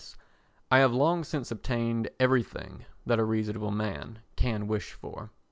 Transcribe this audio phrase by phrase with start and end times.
[0.71, 5.29] —I have long since obtained everything that a reasonable man can wish for.